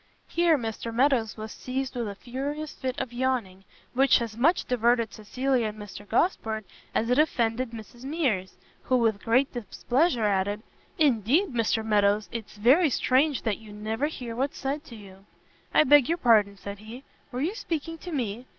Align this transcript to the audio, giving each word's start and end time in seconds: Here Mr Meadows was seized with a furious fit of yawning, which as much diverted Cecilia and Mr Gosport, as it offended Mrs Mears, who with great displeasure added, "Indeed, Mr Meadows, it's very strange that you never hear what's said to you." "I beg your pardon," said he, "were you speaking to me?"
Here 0.27 0.57
Mr 0.57 0.91
Meadows 0.91 1.37
was 1.37 1.51
seized 1.51 1.93
with 1.95 2.07
a 2.07 2.15
furious 2.15 2.73
fit 2.73 2.99
of 2.99 3.13
yawning, 3.13 3.65
which 3.93 4.19
as 4.19 4.35
much 4.35 4.65
diverted 4.65 5.13
Cecilia 5.13 5.67
and 5.67 5.77
Mr 5.77 6.09
Gosport, 6.09 6.65
as 6.95 7.11
it 7.11 7.19
offended 7.19 7.69
Mrs 7.69 8.03
Mears, 8.03 8.55
who 8.81 8.97
with 8.97 9.23
great 9.23 9.53
displeasure 9.53 10.25
added, 10.25 10.63
"Indeed, 10.97 11.49
Mr 11.49 11.85
Meadows, 11.85 12.29
it's 12.31 12.57
very 12.57 12.89
strange 12.89 13.43
that 13.43 13.59
you 13.59 13.71
never 13.71 14.07
hear 14.07 14.35
what's 14.35 14.57
said 14.57 14.83
to 14.85 14.95
you." 14.95 15.27
"I 15.71 15.83
beg 15.83 16.09
your 16.09 16.17
pardon," 16.17 16.57
said 16.57 16.79
he, 16.79 17.03
"were 17.31 17.41
you 17.41 17.53
speaking 17.53 17.99
to 17.99 18.11
me?" 18.11 18.47